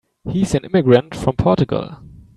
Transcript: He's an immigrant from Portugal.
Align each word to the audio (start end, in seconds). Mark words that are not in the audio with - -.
He's 0.27 0.55
an 0.55 0.65
immigrant 0.65 1.13
from 1.15 1.35
Portugal. 1.35 1.97